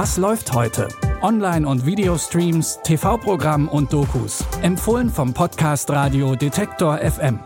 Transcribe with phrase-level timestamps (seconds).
[0.00, 0.86] Was läuft heute?
[1.22, 4.44] Online- und Videostreams, TV-Programm und Dokus.
[4.62, 7.40] Empfohlen vom Podcast Radio Detektor FM.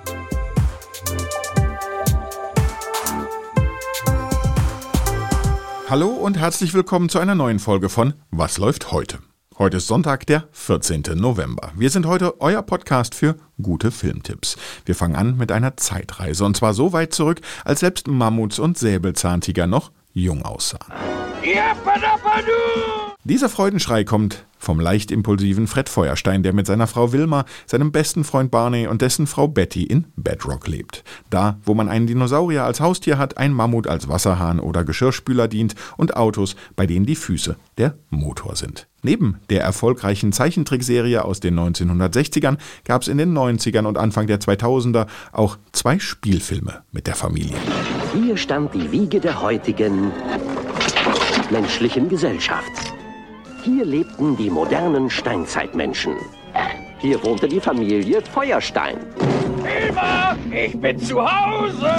[5.88, 9.20] Hallo und herzlich willkommen zu einer neuen Folge von Was läuft heute?
[9.56, 11.04] Heute ist Sonntag, der 14.
[11.14, 11.72] November.
[11.74, 14.58] Wir sind heute euer Podcast für gute Filmtipps.
[14.84, 18.76] Wir fangen an mit einer Zeitreise und zwar so weit zurück, als selbst Mammuts und
[18.76, 20.92] Säbelzahntiger noch jung aussahen.
[23.24, 28.22] Dieser Freudenschrei kommt vom leicht impulsiven Fred Feuerstein, der mit seiner Frau Wilma, seinem besten
[28.24, 31.02] Freund Barney und dessen Frau Betty in Bedrock lebt.
[31.30, 35.74] Da, wo man einen Dinosaurier als Haustier hat, ein Mammut als Wasserhahn oder Geschirrspüler dient
[35.96, 38.86] und Autos, bei denen die Füße der Motor sind.
[39.02, 44.38] Neben der erfolgreichen Zeichentrickserie aus den 1960ern gab es in den 90ern und Anfang der
[44.38, 47.56] 2000er auch zwei Spielfilme mit der Familie.
[48.14, 50.12] Hier stand die Wiege der heutigen
[51.52, 52.94] menschlichen Gesellschaft.
[53.62, 56.16] Hier lebten die modernen Steinzeitmenschen.
[56.98, 58.96] Hier wohnte die Familie Feuerstein.
[59.62, 61.90] Wilma, ich bin zu Hause!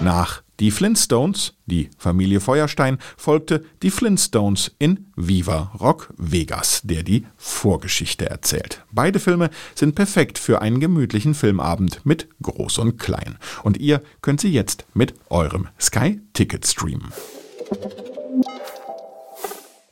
[0.00, 7.26] Nach die Flintstones, die Familie Feuerstein, folgte die Flintstones in Viva Rock Vegas, der die
[7.36, 8.84] Vorgeschichte erzählt.
[8.90, 13.38] Beide Filme sind perfekt für einen gemütlichen Filmabend mit Groß und Klein.
[13.62, 17.12] Und ihr könnt sie jetzt mit eurem Sky Ticket streamen.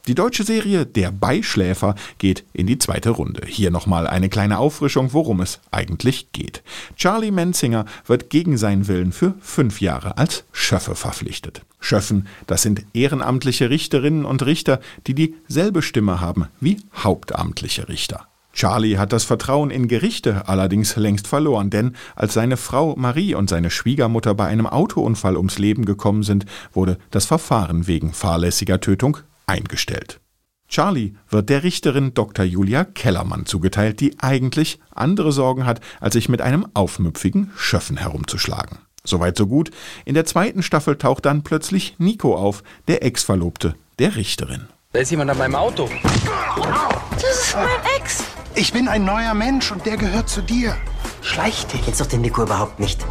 [0.07, 3.47] Die deutsche Serie Der Beischläfer geht in die zweite Runde.
[3.47, 6.63] Hier nochmal eine kleine Auffrischung, worum es eigentlich geht.
[6.95, 11.63] Charlie Menzinger wird gegen seinen Willen für fünf Jahre als Schöffe verpflichtet.
[11.81, 18.27] Schöffen, das sind ehrenamtliche Richterinnen und Richter, die dieselbe Stimme haben wie hauptamtliche Richter.
[18.53, 23.49] Charlie hat das Vertrauen in Gerichte allerdings längst verloren, denn als seine Frau Marie und
[23.49, 26.45] seine Schwiegermutter bei einem Autounfall ums Leben gekommen sind,
[26.75, 29.17] wurde das Verfahren wegen fahrlässiger Tötung
[29.47, 30.21] eingestellt.
[30.69, 32.45] Charlie wird der Richterin Dr.
[32.45, 38.79] Julia Kellermann zugeteilt, die eigentlich andere Sorgen hat, als sich mit einem aufmüpfigen Schöffen herumzuschlagen.
[39.05, 39.71] Soweit so gut.
[40.05, 44.67] In der zweiten Staffel taucht dann plötzlich Nico auf, der Ex-Verlobte der Richterin.
[44.93, 45.89] Da ist jemand an meinem Auto.
[47.13, 48.25] Das ist mein Ex.
[48.55, 50.77] Ich bin ein neuer Mensch und der gehört zu dir.
[51.21, 51.85] Schleich dich.
[51.85, 53.05] Kennst doch den Nico überhaupt nicht.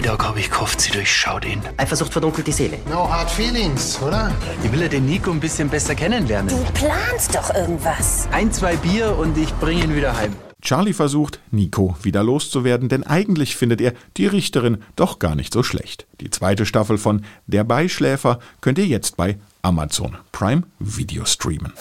[0.00, 1.60] Dog habe ich gekauft, sie durchschaut ihn.
[1.76, 2.78] Eifersucht verdunkelt die Seele.
[2.88, 4.32] No hard feelings, oder?
[4.62, 6.48] Ich will ja den Nico ein bisschen besser kennenlernen.
[6.48, 8.28] Du planst doch irgendwas.
[8.32, 10.34] Ein, zwei Bier und ich bringe ihn wieder heim.
[10.60, 15.62] Charlie versucht, Nico wieder loszuwerden, denn eigentlich findet er die Richterin doch gar nicht so
[15.62, 16.06] schlecht.
[16.20, 21.72] Die zweite Staffel von Der Beischläfer könnt ihr jetzt bei Amazon Prime Video streamen.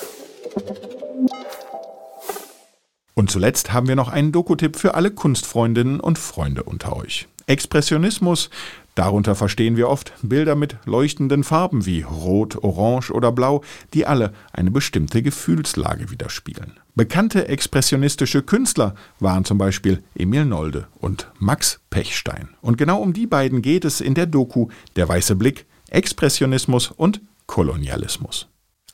[3.15, 7.27] Und zuletzt haben wir noch einen Doku-Tipp für alle Kunstfreundinnen und Freunde unter euch.
[7.47, 8.49] Expressionismus,
[8.95, 13.61] darunter verstehen wir oft Bilder mit leuchtenden Farben wie Rot, Orange oder Blau,
[13.93, 16.79] die alle eine bestimmte Gefühlslage widerspiegeln.
[16.95, 22.49] Bekannte expressionistische Künstler waren zum Beispiel Emil Nolde und Max Pechstein.
[22.61, 27.21] Und genau um die beiden geht es in der Doku Der weiße Blick, Expressionismus und
[27.45, 28.47] Kolonialismus.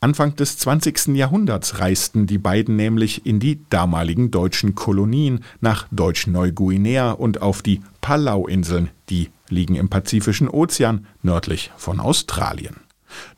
[0.03, 1.09] Anfang des 20.
[1.15, 7.81] Jahrhunderts reisten die beiden nämlich in die damaligen deutschen Kolonien nach Deutsch-Neuguinea und auf die
[8.01, 12.77] Palau-Inseln, die liegen im Pazifischen Ozean nördlich von Australien.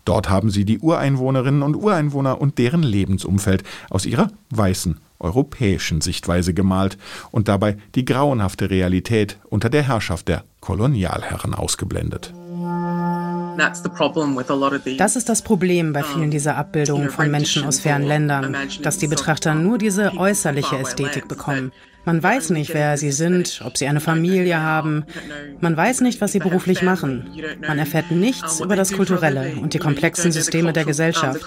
[0.05, 6.53] Dort haben sie die Ureinwohnerinnen und Ureinwohner und deren Lebensumfeld aus ihrer weißen europäischen Sichtweise
[6.53, 6.97] gemalt
[7.31, 12.33] und dabei die grauenhafte Realität unter der Herrschaft der Kolonialherren ausgeblendet.
[14.97, 19.07] Das ist das Problem bei vielen dieser Abbildungen von Menschen aus fernen Ländern, dass die
[19.07, 21.71] Betrachter nur diese äußerliche Ästhetik bekommen.
[22.05, 25.05] Man weiß nicht, wer sie sind, ob sie eine Familie haben.
[25.61, 27.29] Man weiß nicht, was sie beruflich machen.
[27.65, 31.45] Man erfährt nichts über das Kulturelle und die komplexen Systeme der Gesellschaft.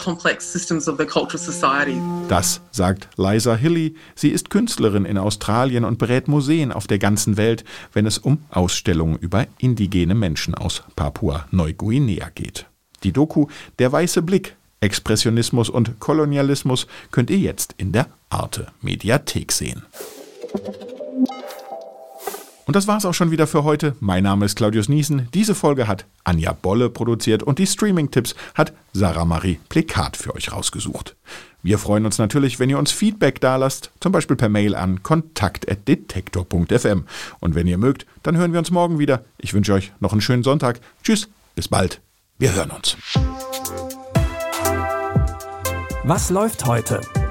[2.28, 3.94] Das sagt Liza Hilly.
[4.14, 8.38] Sie ist Künstlerin in Australien und berät Museen auf der ganzen Welt, wenn es um
[8.50, 12.66] Ausstellungen über indigene Menschen aus Papua-Neuguinea geht.
[13.02, 13.46] Die Doku
[13.78, 19.82] Der weiße Blick Expressionismus und Kolonialismus könnt ihr jetzt in der Arte Mediathek sehen.
[22.66, 23.94] Und das war's auch schon wieder für heute.
[24.00, 25.28] Mein Name ist Claudius Niesen.
[25.32, 30.52] Diese Folge hat Anja Bolle produziert und die Streaming-Tipps hat Sarah Marie Plekat für euch
[30.52, 31.14] rausgesucht.
[31.62, 37.04] Wir freuen uns natürlich, wenn ihr uns Feedback dalasst, zum Beispiel per Mail an kontakt.detektor.fm.
[37.38, 39.24] Und wenn ihr mögt, dann hören wir uns morgen wieder.
[39.38, 40.80] Ich wünsche euch noch einen schönen Sonntag.
[41.04, 42.00] Tschüss, bis bald.
[42.38, 42.96] Wir hören uns.
[46.04, 47.00] Was läuft heute?